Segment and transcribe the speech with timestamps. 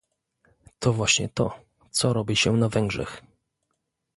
[0.79, 1.59] To właśnie to,
[1.91, 3.21] co robi się na Węgrzech